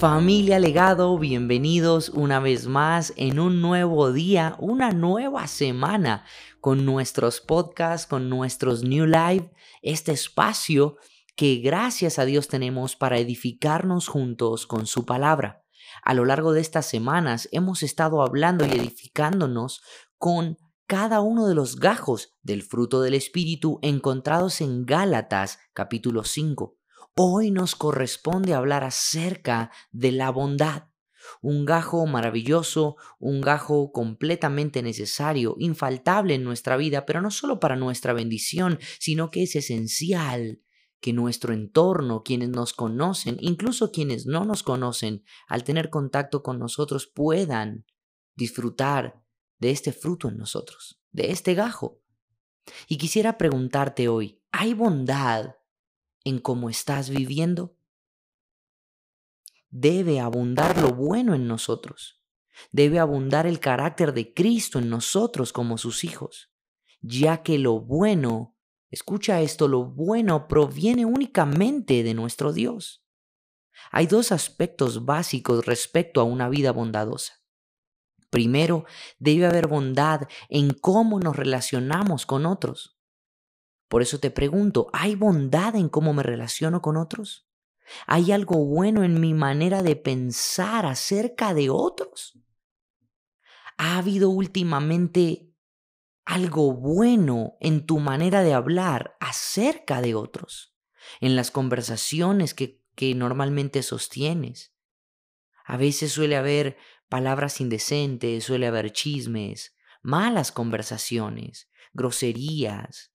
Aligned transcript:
Familia 0.00 0.58
Legado, 0.58 1.18
bienvenidos 1.18 2.08
una 2.08 2.40
vez 2.40 2.66
más 2.66 3.12
en 3.16 3.38
un 3.38 3.60
nuevo 3.60 4.14
día, 4.14 4.56
una 4.58 4.92
nueva 4.92 5.46
semana 5.46 6.24
con 6.58 6.86
nuestros 6.86 7.42
podcasts, 7.42 8.06
con 8.06 8.30
nuestros 8.30 8.82
New 8.82 9.04
Live, 9.04 9.52
este 9.82 10.12
espacio 10.12 10.96
que 11.36 11.56
gracias 11.56 12.18
a 12.18 12.24
Dios 12.24 12.48
tenemos 12.48 12.96
para 12.96 13.18
edificarnos 13.18 14.08
juntos 14.08 14.66
con 14.66 14.86
su 14.86 15.04
palabra. 15.04 15.66
A 16.02 16.14
lo 16.14 16.24
largo 16.24 16.54
de 16.54 16.62
estas 16.62 16.86
semanas 16.86 17.50
hemos 17.52 17.82
estado 17.82 18.22
hablando 18.22 18.64
y 18.64 18.70
edificándonos 18.70 19.82
con 20.16 20.56
cada 20.86 21.20
uno 21.20 21.46
de 21.46 21.54
los 21.54 21.76
gajos 21.76 22.38
del 22.40 22.62
fruto 22.62 23.02
del 23.02 23.12
Espíritu 23.12 23.78
encontrados 23.82 24.62
en 24.62 24.86
Gálatas 24.86 25.58
capítulo 25.74 26.24
5. 26.24 26.79
Hoy 27.16 27.50
nos 27.50 27.74
corresponde 27.74 28.54
hablar 28.54 28.84
acerca 28.84 29.70
de 29.90 30.12
la 30.12 30.30
bondad. 30.30 30.84
Un 31.42 31.64
gajo 31.64 32.06
maravilloso, 32.06 32.96
un 33.18 33.40
gajo 33.40 33.92
completamente 33.92 34.82
necesario, 34.82 35.54
infaltable 35.58 36.34
en 36.34 36.44
nuestra 36.44 36.76
vida, 36.76 37.06
pero 37.06 37.20
no 37.20 37.30
solo 37.30 37.60
para 37.60 37.76
nuestra 37.76 38.12
bendición, 38.12 38.78
sino 38.98 39.30
que 39.30 39.42
es 39.42 39.54
esencial 39.56 40.60
que 41.00 41.12
nuestro 41.12 41.52
entorno, 41.52 42.22
quienes 42.22 42.50
nos 42.50 42.72
conocen, 42.72 43.36
incluso 43.40 43.90
quienes 43.90 44.26
no 44.26 44.44
nos 44.44 44.62
conocen, 44.62 45.24
al 45.48 45.64
tener 45.64 45.90
contacto 45.90 46.42
con 46.42 46.58
nosotros 46.58 47.06
puedan 47.06 47.86
disfrutar 48.34 49.22
de 49.58 49.70
este 49.70 49.92
fruto 49.92 50.28
en 50.28 50.36
nosotros, 50.36 51.00
de 51.10 51.30
este 51.30 51.54
gajo. 51.54 52.02
Y 52.86 52.98
quisiera 52.98 53.38
preguntarte 53.38 54.08
hoy, 54.08 54.42
¿hay 54.52 54.74
bondad 54.74 55.54
en 56.24 56.38
cómo 56.38 56.70
estás 56.70 57.10
viviendo? 57.10 57.76
Debe 59.70 60.20
abundar 60.20 60.78
lo 60.78 60.90
bueno 60.90 61.34
en 61.34 61.46
nosotros. 61.46 62.20
Debe 62.72 62.98
abundar 62.98 63.46
el 63.46 63.60
carácter 63.60 64.12
de 64.12 64.34
Cristo 64.34 64.78
en 64.78 64.90
nosotros 64.90 65.52
como 65.52 65.78
sus 65.78 66.04
hijos, 66.04 66.50
ya 67.00 67.42
que 67.42 67.58
lo 67.58 67.80
bueno, 67.80 68.56
escucha 68.90 69.40
esto, 69.40 69.68
lo 69.68 69.84
bueno 69.84 70.48
proviene 70.48 71.06
únicamente 71.06 72.02
de 72.02 72.14
nuestro 72.14 72.52
Dios. 72.52 73.04
Hay 73.92 74.06
dos 74.06 74.32
aspectos 74.32 75.04
básicos 75.04 75.64
respecto 75.64 76.20
a 76.20 76.24
una 76.24 76.48
vida 76.48 76.72
bondadosa. 76.72 77.40
Primero, 78.30 78.84
debe 79.18 79.46
haber 79.46 79.66
bondad 79.66 80.22
en 80.48 80.70
cómo 80.70 81.18
nos 81.18 81.36
relacionamos 81.36 82.26
con 82.26 82.46
otros. 82.46 82.99
Por 83.90 84.02
eso 84.02 84.20
te 84.20 84.30
pregunto, 84.30 84.86
¿hay 84.92 85.16
bondad 85.16 85.74
en 85.74 85.88
cómo 85.88 86.12
me 86.12 86.22
relaciono 86.22 86.80
con 86.80 86.96
otros? 86.96 87.48
¿Hay 88.06 88.30
algo 88.30 88.64
bueno 88.64 89.02
en 89.02 89.20
mi 89.20 89.34
manera 89.34 89.82
de 89.82 89.96
pensar 89.96 90.86
acerca 90.86 91.54
de 91.54 91.70
otros? 91.70 92.38
¿Ha 93.78 93.98
habido 93.98 94.30
últimamente 94.30 95.52
algo 96.24 96.72
bueno 96.72 97.56
en 97.58 97.84
tu 97.84 97.98
manera 97.98 98.44
de 98.44 98.54
hablar 98.54 99.16
acerca 99.18 100.00
de 100.00 100.14
otros? 100.14 100.72
En 101.20 101.34
las 101.34 101.50
conversaciones 101.50 102.54
que, 102.54 102.78
normalmente 103.16 103.82
sostienes. 103.82 104.72
A 105.64 105.76
veces 105.76 106.12
suele 106.12 106.36
haber 106.36 106.76
palabras 107.08 107.60
indecentes, 107.60 108.44
suele 108.44 108.68
haber 108.68 108.92
chismes, 108.92 109.74
malas 110.00 110.52
conversaciones, 110.52 111.68
groserías, 111.92 113.10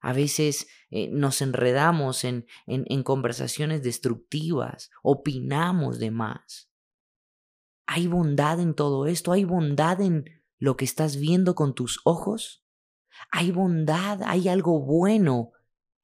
a 0.00 0.12
veces 0.12 0.66
eh, 0.90 1.08
nos 1.10 1.42
enredamos 1.42 2.24
en, 2.24 2.46
en, 2.66 2.84
en 2.88 3.02
conversaciones 3.02 3.82
destructivas, 3.82 4.90
opinamos 5.02 5.98
de 5.98 6.10
más. 6.10 6.70
¿Hay 7.86 8.06
bondad 8.06 8.60
en 8.60 8.74
todo 8.74 9.06
esto? 9.06 9.32
¿Hay 9.32 9.44
bondad 9.44 10.00
en 10.00 10.24
lo 10.58 10.76
que 10.76 10.84
estás 10.84 11.16
viendo 11.16 11.54
con 11.54 11.74
tus 11.74 12.00
ojos? 12.04 12.64
¿Hay 13.30 13.50
bondad? 13.50 14.22
¿Hay 14.24 14.48
algo 14.48 14.80
bueno 14.80 15.52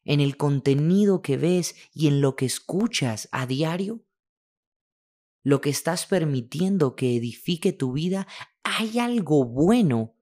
en 0.05 0.21
el 0.21 0.37
contenido 0.37 1.23
que 1.23 1.37
ves 1.37 1.75
y 1.93 2.09
en 2.09 2.21
lo 2.21 2.37
que 2.37 2.47
escuchas 2.47 3.29
a 3.33 3.47
diario? 3.47 4.05
¿Lo 5.43 5.61
que 5.61 5.71
estás 5.71 6.07
permitiendo 6.07 6.97
que 6.97 7.17
edifique 7.17 7.73
tu 7.73 7.93
vida? 7.93 8.27
¿Hay 8.65 8.99
algo 8.99 9.45
bueno 9.45 10.17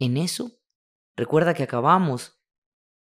en 0.00 0.16
eso? 0.16 0.58
Recuerda 1.16 1.54
que 1.54 1.62
acabamos 1.62 2.33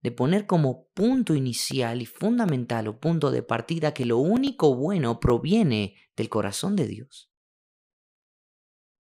de 0.05 0.13
poner 0.13 0.47
como 0.47 0.87
punto 0.89 1.35
inicial 1.35 2.03
y 2.03 2.07
fundamental 2.07 2.89
o 2.89 3.01
punto 3.01 3.31
de 3.31 3.43
partida 3.43 3.95
que 3.95 4.05
lo 4.05 4.19
único 4.19 4.77
bueno 4.77 5.19
proviene 5.19 5.97
del 6.15 6.29
corazón 6.29 6.77
de 6.77 6.87
Dios. 6.87 7.33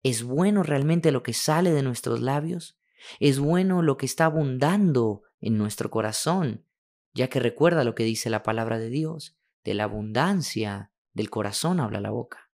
¿Es 0.03 0.23
bueno 0.23 0.61
realmente 0.61 1.13
lo 1.13 1.23
que 1.23 1.31
sale 1.31 1.71
de 1.71 1.83
nuestros 1.83 2.19
labios? 2.19 2.81
¿Es 3.21 3.39
bueno 3.39 3.81
lo 3.81 3.95
que 3.95 4.05
está 4.05 4.25
abundando 4.25 5.23
en 5.39 5.57
nuestro 5.57 5.89
corazón? 5.89 6.65
Ya 7.13 7.29
que 7.29 7.39
recuerda 7.39 7.85
lo 7.85 7.95
que 7.95 8.03
dice 8.03 8.29
la 8.29 8.43
palabra 8.43 8.77
de 8.77 8.89
Dios, 8.89 9.37
de 9.63 9.75
la 9.75 9.85
abundancia 9.85 10.91
del 11.13 11.29
corazón 11.29 11.79
habla 11.79 12.01
la 12.01 12.11
boca. 12.11 12.51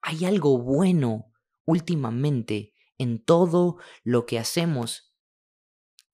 Hay 0.00 0.24
algo 0.24 0.56
bueno 0.62 1.30
últimamente 1.66 2.72
en 2.96 3.22
todo 3.22 3.76
lo 4.02 4.24
que 4.24 4.38
hacemos 4.38 5.05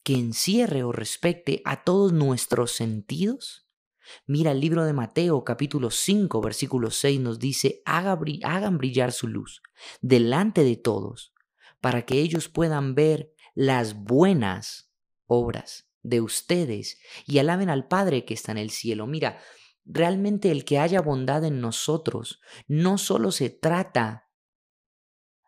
que 0.02 0.14
encierre 0.14 0.82
o 0.82 0.92
respecte 0.92 1.62
a 1.64 1.84
todos 1.84 2.12
nuestros 2.12 2.72
sentidos? 2.72 3.68
Mira 4.26 4.50
el 4.50 4.60
libro 4.60 4.84
de 4.84 4.92
Mateo 4.92 5.44
capítulo 5.44 5.90
5 5.90 6.40
versículo 6.40 6.90
6 6.90 7.20
nos 7.20 7.38
dice, 7.38 7.82
hagan 7.84 8.78
brillar 8.78 9.12
su 9.12 9.28
luz 9.28 9.62
delante 10.00 10.64
de 10.64 10.76
todos 10.76 11.32
para 11.80 12.02
que 12.02 12.20
ellos 12.20 12.48
puedan 12.48 12.94
ver 12.94 13.32
las 13.54 13.94
buenas 13.94 14.92
obras 15.26 15.88
de 16.02 16.20
ustedes 16.20 16.98
y 17.26 17.38
alaben 17.38 17.70
al 17.70 17.86
Padre 17.86 18.24
que 18.24 18.34
está 18.34 18.52
en 18.52 18.58
el 18.58 18.70
cielo. 18.70 19.06
Mira, 19.06 19.38
realmente 19.84 20.50
el 20.50 20.64
que 20.64 20.78
haya 20.78 21.00
bondad 21.00 21.44
en 21.44 21.60
nosotros 21.60 22.40
no 22.66 22.98
solo 22.98 23.30
se 23.30 23.50
trata 23.50 24.30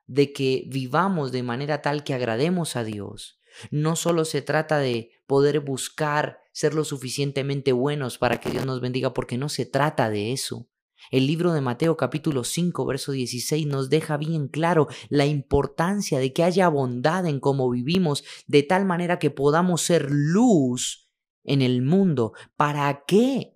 de 0.06 0.32
que 0.32 0.64
vivamos 0.69 1.32
de 1.32 1.43
manera 1.43 1.82
tal 1.82 2.04
que 2.04 2.14
agrademos 2.14 2.76
a 2.76 2.84
Dios, 2.84 3.41
no 3.70 3.97
solo 3.97 4.25
se 4.25 4.42
trata 4.42 4.78
de 4.78 5.10
poder 5.26 5.60
buscar 5.60 6.38
ser 6.53 6.75
lo 6.75 6.84
suficientemente 6.84 7.72
buenos 7.72 8.19
para 8.19 8.38
que 8.38 8.50
Dios 8.50 8.66
nos 8.66 8.81
bendiga, 8.81 9.12
porque 9.12 9.38
no 9.38 9.48
se 9.48 9.66
trata 9.66 10.10
de 10.10 10.32
eso. 10.32 10.69
El 11.10 11.26
libro 11.26 11.53
de 11.53 11.60
Mateo 11.60 11.97
capítulo 11.97 12.44
5, 12.44 12.87
verso 12.87 13.12
16 13.12 13.66
nos 13.66 13.91
deja 13.91 14.16
bien 14.16 14.48
claro 14.48 14.88
la 15.09 15.26
importancia 15.26 16.19
de 16.19 16.32
que 16.32 16.44
haya 16.44 16.69
bondad 16.69 17.26
en 17.26 17.41
cómo 17.41 17.70
vivimos, 17.70 18.25
de 18.47 18.62
tal 18.62 18.84
manera 18.84 19.19
que 19.19 19.31
podamos 19.31 19.82
ser 19.82 20.09
luz 20.10 21.10
en 21.43 21.62
el 21.62 21.82
mundo. 21.82 22.32
¿Para 22.56 23.04
qué? 23.06 23.54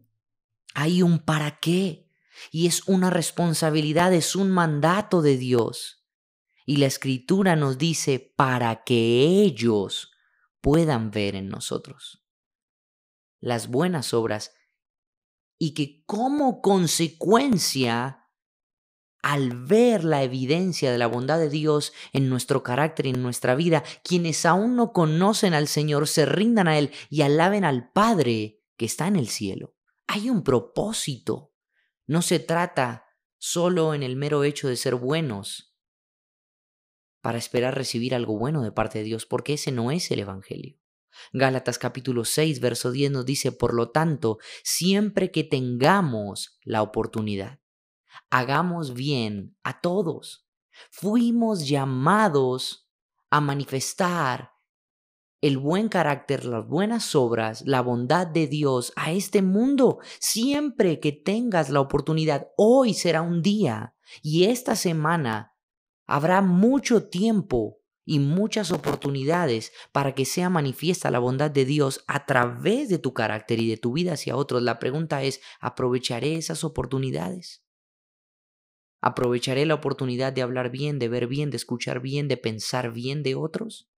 Hay 0.75 1.03
un 1.03 1.19
para 1.19 1.59
qué. 1.59 2.09
Y 2.51 2.67
es 2.67 2.87
una 2.87 3.11
responsabilidad, 3.11 4.13
es 4.13 4.37
un 4.37 4.51
mandato 4.51 5.23
de 5.23 5.37
Dios. 5.37 5.98
Y 6.69 6.77
la 6.77 6.85
escritura 6.85 7.57
nos 7.57 7.79
dice 7.79 8.19
para 8.37 8.85
que 8.85 9.23
ellos 9.23 10.13
puedan 10.61 11.11
ver 11.11 11.35
en 11.35 11.49
nosotros 11.49 12.27
las 13.41 13.69
buenas 13.69 14.13
obras 14.13 14.53
y 15.59 15.73
que 15.73 16.05
como 16.05 16.61
consecuencia, 16.61 18.29
al 19.23 19.65
ver 19.65 20.05
la 20.05 20.23
evidencia 20.23 20.93
de 20.93 20.99
la 20.99 21.07
bondad 21.07 21.39
de 21.39 21.49
Dios 21.49 21.95
en 22.13 22.29
nuestro 22.29 22.63
carácter 22.63 23.07
y 23.07 23.11
en 23.11 23.23
nuestra 23.23 23.55
vida, 23.55 23.83
quienes 24.05 24.45
aún 24.45 24.77
no 24.77 24.93
conocen 24.93 25.55
al 25.55 25.69
Señor 25.69 26.07
se 26.07 26.27
rindan 26.27 26.69
a 26.69 26.77
Él 26.77 26.93
y 27.09 27.23
alaben 27.23 27.65
al 27.65 27.91
Padre 27.93 28.63
que 28.77 28.85
está 28.85 29.07
en 29.07 29.17
el 29.17 29.29
cielo. 29.29 29.75
Hay 30.07 30.29
un 30.29 30.45
propósito. 30.45 31.55
No 32.07 32.21
se 32.21 32.39
trata 32.39 33.07
solo 33.39 33.95
en 33.95 34.03
el 34.03 34.17
mero 34.17 34.45
hecho 34.45 34.69
de 34.69 34.77
ser 34.77 34.97
buenos, 34.97 35.68
para 37.21 37.39
esperar 37.39 37.75
recibir 37.75 38.15
algo 38.15 38.39
bueno 38.39 38.63
de 38.63 38.73
parte 38.73 38.99
de 38.99 39.05
Dios, 39.05 39.27
porque 39.27 39.55
ese 39.55 39.73
no 39.73 39.91
es 39.91 40.11
el 40.11 40.21
Evangelio. 40.21 40.79
Gálatas 41.33 41.79
capítulo 41.79 42.25
6, 42.25 42.61
verso 42.61 42.91
10 42.91 43.11
nos 43.11 43.27
dice, 43.27 43.53
por 43.53 43.75
lo 43.75 43.91
tanto, 43.91 44.39
siempre 44.63 45.31
que 45.31 45.45
tengamos 45.45 46.59
la 46.63 46.83
oportunidad, 46.83 47.61
hagamos 48.31 48.95
bien 48.95 49.57
a 49.63 49.81
todos. 49.81 50.47
Fuimos 50.91 51.69
llamados 51.69 52.89
a 53.31 53.41
manifestar 53.41 54.53
el 55.41 55.59
buen 55.59 55.89
carácter, 55.89 56.45
las 56.45 56.67
buenas 56.67 57.15
obras, 57.15 57.63
la 57.65 57.81
bondad 57.81 58.27
de 58.27 58.47
Dios 58.47 58.93
a 58.97 59.13
este 59.13 59.43
mundo. 59.43 59.99
Siempre 60.19 60.99
que 60.99 61.13
tengas 61.13 61.71
la 61.71 61.81
oportunidad, 61.81 62.49
hoy 62.57 62.95
será 62.95 63.23
un 63.23 63.43
día 63.43 63.95
y 64.23 64.45
esta 64.45 64.75
semana 64.75 65.55
Habrá 66.09 66.41
mucho 66.41 67.11
tiempo 67.11 67.83
y 68.07 68.19
muchas 68.19 68.73
oportunidades 68.73 69.73
para 69.93 70.15
que 70.15 70.25
sea 70.25 70.49
manifiesta 70.49 71.11
la 71.11 71.19
bondad 71.19 71.51
de 71.51 71.67
Dios 71.67 72.03
a 72.07 72.25
través 72.25 72.89
de 72.89 72.99
tu 72.99 73.13
carácter 73.13 73.61
y 73.61 73.69
de 73.69 73.77
tu 73.77 73.93
vida 73.93 74.15
hacia 74.15 74.35
otros. 74.35 74.63
La 74.63 74.79
pregunta 74.79 75.23
es, 75.23 75.43
¿aprovecharé 75.61 76.37
esas 76.37 76.65
oportunidades? 76.65 77.63
¿Aprovecharé 79.03 79.67
la 79.67 79.75
oportunidad 79.75 80.33
de 80.33 80.41
hablar 80.41 80.71
bien, 80.71 80.99
de 80.99 81.11
ver 81.11 81.27
bien, 81.27 81.51
de 81.51 81.59
escuchar 81.59 82.01
bien, 82.01 82.27
de 82.27 82.39
pensar 82.39 82.91
bien 82.91 83.23
de 83.23 83.35
otros? 83.35 83.91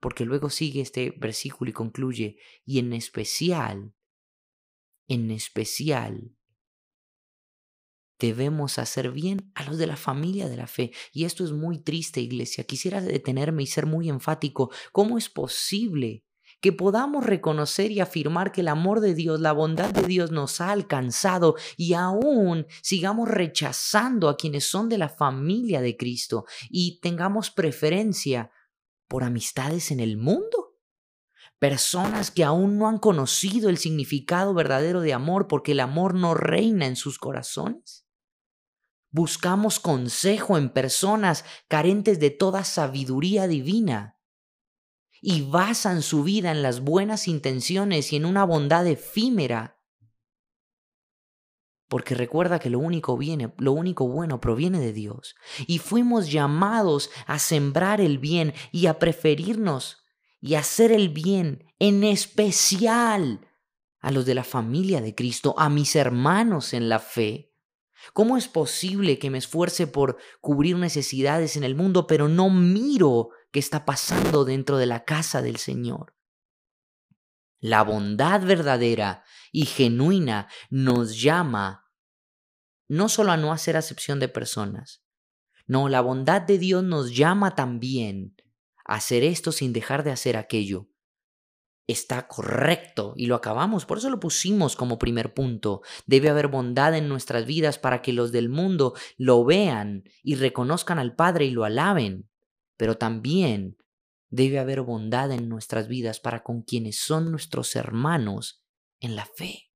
Porque 0.00 0.24
luego 0.24 0.48
sigue 0.48 0.80
este 0.80 1.10
versículo 1.18 1.68
y 1.70 1.74
concluye, 1.74 2.38
y 2.64 2.78
en 2.78 2.94
especial, 2.94 3.92
en 5.06 5.30
especial, 5.30 6.34
debemos 8.18 8.78
hacer 8.78 9.10
bien 9.10 9.52
a 9.54 9.64
los 9.64 9.78
de 9.78 9.86
la 9.86 9.96
familia 9.96 10.48
de 10.48 10.56
la 10.56 10.66
fe. 10.66 10.92
Y 11.12 11.24
esto 11.24 11.44
es 11.44 11.52
muy 11.52 11.78
triste, 11.78 12.20
iglesia. 12.20 12.64
Quisiera 12.64 13.00
detenerme 13.00 13.62
y 13.62 13.66
ser 13.66 13.86
muy 13.86 14.08
enfático. 14.08 14.70
¿Cómo 14.92 15.18
es 15.18 15.28
posible 15.28 16.24
que 16.64 16.72
podamos 16.72 17.26
reconocer 17.26 17.90
y 17.90 18.00
afirmar 18.00 18.50
que 18.50 18.62
el 18.62 18.68
amor 18.68 19.00
de 19.00 19.14
Dios, 19.14 19.38
la 19.38 19.52
bondad 19.52 19.90
de 19.90 20.06
Dios 20.06 20.30
nos 20.30 20.62
ha 20.62 20.70
alcanzado 20.70 21.56
y 21.76 21.92
aún 21.92 22.66
sigamos 22.80 23.28
rechazando 23.28 24.30
a 24.30 24.38
quienes 24.38 24.66
son 24.66 24.88
de 24.88 24.96
la 24.96 25.10
familia 25.10 25.82
de 25.82 25.94
Cristo 25.98 26.46
y 26.70 27.00
tengamos 27.00 27.50
preferencia 27.50 28.50
por 29.08 29.24
amistades 29.24 29.90
en 29.90 30.00
el 30.00 30.16
mundo? 30.16 30.78
Personas 31.58 32.30
que 32.30 32.44
aún 32.44 32.78
no 32.78 32.88
han 32.88 32.96
conocido 32.96 33.68
el 33.68 33.76
significado 33.76 34.54
verdadero 34.54 35.02
de 35.02 35.12
amor 35.12 35.48
porque 35.48 35.72
el 35.72 35.80
amor 35.80 36.14
no 36.14 36.32
reina 36.32 36.86
en 36.86 36.96
sus 36.96 37.18
corazones. 37.18 38.03
Buscamos 39.14 39.78
consejo 39.78 40.58
en 40.58 40.70
personas 40.70 41.44
carentes 41.68 42.18
de 42.18 42.30
toda 42.30 42.64
sabiduría 42.64 43.46
divina 43.46 44.18
y 45.22 45.42
basan 45.42 46.02
su 46.02 46.24
vida 46.24 46.50
en 46.50 46.62
las 46.62 46.80
buenas 46.80 47.28
intenciones 47.28 48.12
y 48.12 48.16
en 48.16 48.24
una 48.24 48.42
bondad 48.42 48.84
efímera. 48.88 49.80
Porque 51.86 52.16
recuerda 52.16 52.58
que 52.58 52.70
lo 52.70 52.80
único, 52.80 53.16
viene, 53.16 53.54
lo 53.58 53.70
único 53.70 54.08
bueno 54.08 54.40
proviene 54.40 54.80
de 54.80 54.92
Dios. 54.92 55.36
Y 55.68 55.78
fuimos 55.78 56.32
llamados 56.32 57.08
a 57.28 57.38
sembrar 57.38 58.00
el 58.00 58.18
bien 58.18 58.52
y 58.72 58.86
a 58.86 58.98
preferirnos 58.98 60.02
y 60.40 60.56
hacer 60.56 60.90
el 60.90 61.10
bien, 61.10 61.72
en 61.78 62.02
especial 62.02 63.46
a 64.00 64.10
los 64.10 64.26
de 64.26 64.34
la 64.34 64.42
familia 64.42 65.00
de 65.00 65.14
Cristo, 65.14 65.54
a 65.56 65.68
mis 65.68 65.94
hermanos 65.94 66.74
en 66.74 66.88
la 66.88 66.98
fe. 66.98 67.53
¿Cómo 68.12 68.36
es 68.36 68.48
posible 68.48 69.18
que 69.18 69.30
me 69.30 69.38
esfuerce 69.38 69.86
por 69.86 70.18
cubrir 70.40 70.76
necesidades 70.76 71.56
en 71.56 71.64
el 71.64 71.74
mundo, 71.74 72.06
pero 72.06 72.28
no 72.28 72.50
miro 72.50 73.30
qué 73.52 73.58
está 73.58 73.84
pasando 73.84 74.44
dentro 74.44 74.76
de 74.76 74.86
la 74.86 75.04
casa 75.04 75.42
del 75.42 75.56
Señor? 75.56 76.14
La 77.60 77.82
bondad 77.82 78.42
verdadera 78.42 79.24
y 79.50 79.66
genuina 79.66 80.48
nos 80.70 81.20
llama 81.20 81.90
no 82.88 83.08
solo 83.08 83.32
a 83.32 83.36
no 83.36 83.52
hacer 83.52 83.76
acepción 83.76 84.20
de 84.20 84.28
personas, 84.28 85.04
no, 85.66 85.88
la 85.88 86.02
bondad 86.02 86.42
de 86.42 86.58
Dios 86.58 86.84
nos 86.84 87.16
llama 87.16 87.54
también 87.54 88.36
a 88.84 88.96
hacer 88.96 89.24
esto 89.24 89.50
sin 89.50 89.72
dejar 89.72 90.04
de 90.04 90.10
hacer 90.10 90.36
aquello 90.36 90.88
está 91.86 92.26
correcto 92.28 93.12
y 93.16 93.26
lo 93.26 93.34
acabamos, 93.34 93.84
por 93.84 93.98
eso 93.98 94.08
lo 94.08 94.20
pusimos 94.20 94.76
como 94.76 94.98
primer 94.98 95.34
punto. 95.34 95.82
Debe 96.06 96.30
haber 96.30 96.48
bondad 96.48 96.94
en 96.96 97.08
nuestras 97.08 97.44
vidas 97.46 97.78
para 97.78 98.00
que 98.00 98.12
los 98.12 98.32
del 98.32 98.48
mundo 98.48 98.94
lo 99.16 99.44
vean 99.44 100.04
y 100.22 100.36
reconozcan 100.36 100.98
al 100.98 101.14
Padre 101.14 101.44
y 101.46 101.50
lo 101.50 101.64
alaben, 101.64 102.28
pero 102.76 102.96
también 102.96 103.76
debe 104.30 104.58
haber 104.58 104.80
bondad 104.82 105.30
en 105.30 105.48
nuestras 105.48 105.88
vidas 105.88 106.20
para 106.20 106.42
con 106.42 106.62
quienes 106.62 106.98
son 106.98 107.30
nuestros 107.30 107.76
hermanos 107.76 108.64
en 109.00 109.14
la 109.16 109.26
fe. 109.26 109.70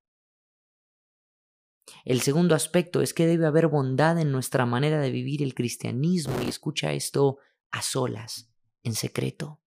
El 2.04 2.20
segundo 2.20 2.54
aspecto 2.54 3.00
es 3.02 3.14
que 3.14 3.26
debe 3.26 3.46
haber 3.46 3.69
bondad 3.69 4.19
en 4.19 4.32
nuestra 4.32 4.66
manera 4.66 5.00
de 5.00 5.11
vivir 5.11 5.43
el 5.43 5.54
cristianismo 5.54 6.34
y 6.43 6.49
escucha 6.49 6.93
esto 6.93 7.38
a 7.70 7.82
solas, 7.82 8.50
en 8.82 8.94
secreto 8.94 9.61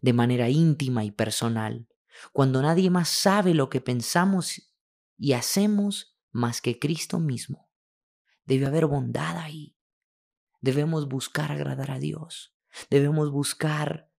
de 0.00 0.12
manera 0.12 0.48
íntima 0.48 1.04
y 1.04 1.10
personal, 1.10 1.88
cuando 2.32 2.62
nadie 2.62 2.90
más 2.90 3.08
sabe 3.08 3.54
lo 3.54 3.68
que 3.68 3.80
pensamos 3.80 4.74
y 5.16 5.32
hacemos 5.32 6.16
más 6.30 6.60
que 6.60 6.78
Cristo 6.78 7.20
mismo. 7.20 7.70
Debe 8.44 8.66
haber 8.66 8.86
bondad 8.86 9.36
ahí. 9.38 9.76
Debemos 10.60 11.08
buscar 11.08 11.52
agradar 11.52 11.90
a 11.90 11.98
Dios. 11.98 12.54
Debemos 12.90 13.30
buscar 13.30 14.10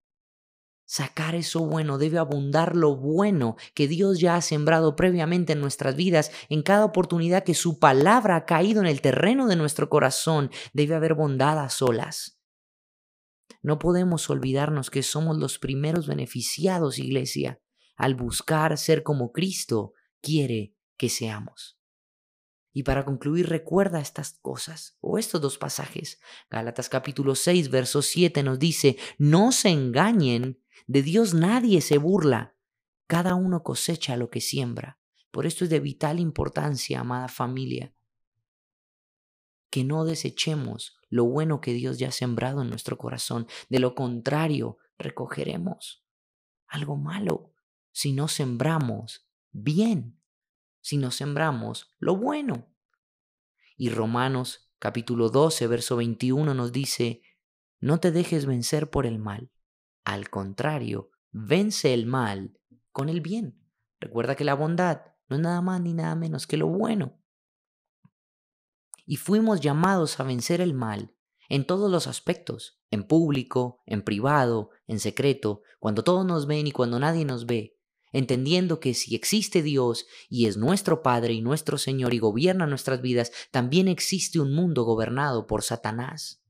sacar 0.85 1.35
eso 1.35 1.65
bueno. 1.65 1.97
Debe 1.97 2.19
abundar 2.19 2.75
lo 2.75 2.95
bueno 2.95 3.55
que 3.73 3.87
Dios 3.87 4.19
ya 4.19 4.35
ha 4.35 4.41
sembrado 4.41 4.95
previamente 4.95 5.53
en 5.53 5.61
nuestras 5.61 5.95
vidas. 5.95 6.31
En 6.49 6.61
cada 6.61 6.85
oportunidad 6.85 7.43
que 7.43 7.53
su 7.53 7.79
palabra 7.79 8.35
ha 8.35 8.45
caído 8.45 8.81
en 8.81 8.87
el 8.87 9.01
terreno 9.01 9.47
de 9.47 9.55
nuestro 9.55 9.89
corazón, 9.89 10.51
debe 10.73 10.95
haber 10.95 11.15
bondad 11.15 11.59
a 11.59 11.69
solas. 11.69 12.39
No 13.61 13.79
podemos 13.79 14.29
olvidarnos 14.29 14.89
que 14.89 15.03
somos 15.03 15.37
los 15.37 15.59
primeros 15.59 16.07
beneficiados, 16.07 16.99
iglesia, 16.99 17.61
al 17.95 18.15
buscar 18.15 18.77
ser 18.77 19.03
como 19.03 19.31
Cristo 19.31 19.93
quiere 20.21 20.75
que 20.97 21.09
seamos. 21.09 21.77
Y 22.73 22.83
para 22.83 23.05
concluir, 23.05 23.49
recuerda 23.49 23.99
estas 23.99 24.39
cosas 24.41 24.97
o 24.99 25.19
estos 25.19 25.39
dos 25.39 25.59
pasajes. 25.59 26.19
Gálatas 26.49 26.89
capítulo 26.89 27.35
6, 27.35 27.69
verso 27.69 28.01
7 28.01 28.41
nos 28.41 28.57
dice, 28.57 28.97
no 29.19 29.51
se 29.51 29.69
engañen, 29.69 30.59
de 30.87 31.03
Dios 31.03 31.35
nadie 31.35 31.81
se 31.81 31.99
burla, 31.99 32.55
cada 33.05 33.35
uno 33.35 33.61
cosecha 33.61 34.17
lo 34.17 34.31
que 34.31 34.41
siembra. 34.41 34.99
Por 35.29 35.45
esto 35.45 35.63
es 35.65 35.69
de 35.69 35.79
vital 35.79 36.19
importancia, 36.19 36.99
amada 36.99 37.27
familia, 37.27 37.93
que 39.73 39.83
no 39.83 40.05
desechemos 40.05 40.99
lo 41.09 41.25
bueno 41.25 41.59
que 41.59 41.73
Dios 41.73 41.97
ya 41.97 42.09
ha 42.09 42.11
sembrado 42.11 42.61
en 42.61 42.69
nuestro 42.69 42.95
corazón. 42.95 43.47
De 43.69 43.79
lo 43.79 43.95
contrario, 43.95 44.77
recogeremos 44.99 46.05
algo 46.67 46.95
malo 46.95 47.55
si 47.91 48.13
no 48.13 48.27
sembramos 48.27 49.27
bien, 49.51 50.21
si 50.79 50.97
no 50.97 51.09
sembramos 51.09 51.91
lo 51.97 52.15
bueno. 52.15 52.67
Y 53.75 53.89
Romanos 53.89 54.71
capítulo 54.77 55.29
12, 55.29 55.65
verso 55.65 55.95
21 55.95 56.53
nos 56.53 56.71
dice, 56.71 57.23
no 57.79 57.99
te 57.99 58.11
dejes 58.11 58.45
vencer 58.45 58.91
por 58.91 59.07
el 59.07 59.17
mal, 59.17 59.49
al 60.03 60.29
contrario, 60.29 61.09
vence 61.31 61.95
el 61.95 62.05
mal 62.05 62.59
con 62.91 63.09
el 63.09 63.21
bien. 63.21 63.59
Recuerda 63.99 64.35
que 64.35 64.43
la 64.43 64.53
bondad 64.53 65.01
no 65.29 65.37
es 65.37 65.41
nada 65.41 65.61
más 65.61 65.81
ni 65.81 65.95
nada 65.95 66.13
menos 66.13 66.45
que 66.45 66.57
lo 66.57 66.67
bueno 66.67 67.22
y 69.05 69.17
fuimos 69.17 69.61
llamados 69.61 70.19
a 70.19 70.23
vencer 70.23 70.61
el 70.61 70.73
mal 70.73 71.13
en 71.49 71.65
todos 71.65 71.91
los 71.91 72.07
aspectos, 72.07 72.79
en 72.89 73.03
público, 73.03 73.81
en 73.85 74.01
privado, 74.01 74.69
en 74.87 74.99
secreto, 74.99 75.61
cuando 75.79 76.03
todos 76.03 76.25
nos 76.25 76.47
ven 76.47 76.67
y 76.67 76.71
cuando 76.71 76.99
nadie 76.99 77.25
nos 77.25 77.45
ve, 77.45 77.77
entendiendo 78.11 78.79
que 78.79 78.93
si 78.93 79.15
existe 79.15 79.61
Dios 79.61 80.05
y 80.29 80.45
es 80.45 80.57
nuestro 80.57 81.03
Padre 81.03 81.33
y 81.33 81.41
nuestro 81.41 81.77
Señor 81.77 82.13
y 82.13 82.19
gobierna 82.19 82.65
nuestras 82.65 83.01
vidas, 83.01 83.31
también 83.51 83.87
existe 83.87 84.39
un 84.39 84.53
mundo 84.53 84.83
gobernado 84.83 85.45
por 85.47 85.63
Satanás. 85.63 86.41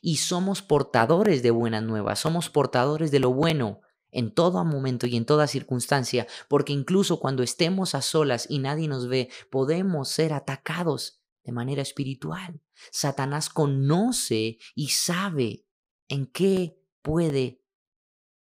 Y 0.00 0.16
somos 0.16 0.62
portadores 0.62 1.42
de 1.42 1.50
buenas 1.50 1.82
nuevas, 1.82 2.18
somos 2.18 2.50
portadores 2.50 3.10
de 3.10 3.20
lo 3.20 3.32
bueno 3.32 3.80
en 4.10 4.34
todo 4.34 4.62
momento 4.64 5.06
y 5.06 5.16
en 5.16 5.24
toda 5.24 5.46
circunstancia, 5.46 6.26
porque 6.48 6.72
incluso 6.72 7.18
cuando 7.18 7.42
estemos 7.42 7.94
a 7.94 8.02
solas 8.02 8.46
y 8.48 8.58
nadie 8.58 8.88
nos 8.88 9.08
ve, 9.08 9.30
podemos 9.50 10.08
ser 10.08 10.34
atacados 10.34 11.21
de 11.44 11.52
manera 11.52 11.82
espiritual. 11.82 12.60
Satanás 12.90 13.50
conoce 13.50 14.58
y 14.74 14.88
sabe 14.88 15.66
en 16.08 16.26
qué 16.26 16.80
puede 17.02 17.64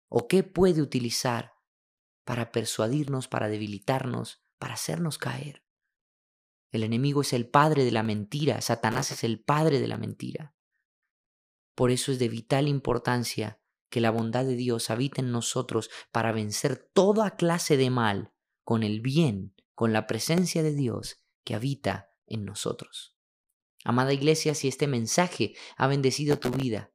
o 0.09 0.29
qué 0.29 0.43
puede 0.43 0.83
utilizar 0.83 1.55
para 2.25 2.53
persuadirnos, 2.53 3.29
para 3.29 3.49
debilitarnos, 3.49 4.43
para 4.59 4.75
hacernos 4.75 5.19
caer. 5.19 5.65
El 6.71 6.85
enemigo 6.85 7.23
es 7.23 7.33
el 7.33 7.49
padre 7.49 7.85
de 7.85 7.91
la 7.91 8.03
mentira, 8.03 8.61
Satanás 8.61 9.11
es 9.11 9.25
el 9.25 9.41
padre 9.41 9.81
de 9.81 9.89
la 9.89 9.99
mentira. 9.99 10.55
Por 11.75 11.91
eso 11.91 12.13
es 12.13 12.19
de 12.19 12.29
vital 12.29 12.69
importancia 12.69 13.61
que 13.89 14.01
la 14.01 14.11
bondad 14.11 14.45
de 14.45 14.55
Dios 14.55 14.91
habite 14.91 15.21
en 15.21 15.33
nosotros 15.33 15.91
para 16.13 16.31
vencer 16.31 16.77
toda 16.93 17.37
clase 17.37 17.77
de 17.77 17.91
mal 17.91 18.33
con 18.63 18.83
el 18.83 19.01
bien, 19.01 19.55
con 19.75 19.93
la 19.93 20.07
presencia 20.07 20.63
de 20.63 20.75
Dios 20.75 21.25
que 21.45 21.55
habita 21.55 22.10
en 22.31 22.47
nosotros. 22.47 23.15
Amada 23.85 24.13
iglesia, 24.13 24.55
si 24.55 24.69
este 24.69 24.87
mensaje 24.87 25.55
ha 25.77 25.87
bendecido 25.87 26.39
tu 26.39 26.51
vida, 26.51 26.93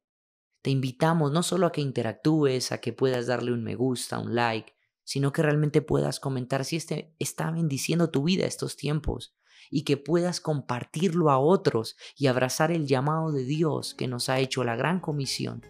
te 0.62 0.70
invitamos 0.70 1.30
no 1.30 1.44
solo 1.44 1.66
a 1.66 1.72
que 1.72 1.80
interactúes, 1.80 2.72
a 2.72 2.80
que 2.80 2.92
puedas 2.92 3.28
darle 3.28 3.52
un 3.52 3.62
me 3.62 3.76
gusta, 3.76 4.18
un 4.18 4.34
like, 4.34 4.74
sino 5.04 5.32
que 5.32 5.42
realmente 5.42 5.82
puedas 5.82 6.18
comentar 6.18 6.64
si 6.64 6.76
este 6.76 7.14
está 7.20 7.52
bendiciendo 7.52 8.10
tu 8.10 8.24
vida 8.24 8.46
estos 8.46 8.76
tiempos 8.76 9.36
y 9.70 9.82
que 9.82 9.96
puedas 9.96 10.40
compartirlo 10.40 11.30
a 11.30 11.38
otros 11.38 11.96
y 12.16 12.26
abrazar 12.26 12.72
el 12.72 12.86
llamado 12.86 13.30
de 13.30 13.44
Dios 13.44 13.94
que 13.94 14.08
nos 14.08 14.28
ha 14.28 14.40
hecho 14.40 14.64
la 14.64 14.76
gran 14.76 15.00
comisión, 15.00 15.64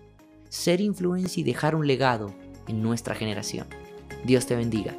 ser 0.48 0.80
influencia 0.80 1.40
y 1.40 1.44
dejar 1.44 1.74
un 1.74 1.86
legado 1.86 2.34
en 2.66 2.82
nuestra 2.82 3.14
generación. 3.14 3.68
Dios 4.24 4.46
te 4.46 4.56
bendiga. 4.56 4.96